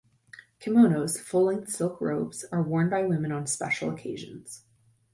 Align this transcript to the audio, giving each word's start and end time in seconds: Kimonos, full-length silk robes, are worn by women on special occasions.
Kimonos, 0.59 1.19
full-length 1.19 1.69
silk 1.69 2.01
robes, 2.01 2.43
are 2.51 2.63
worn 2.63 2.89
by 2.89 3.03
women 3.03 3.31
on 3.31 3.45
special 3.45 3.91
occasions. 3.93 4.63